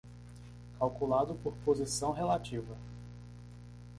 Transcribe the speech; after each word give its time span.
Calculado 0.79 1.35
por 1.35 1.53
posição 1.63 2.11
relativa 2.11 2.75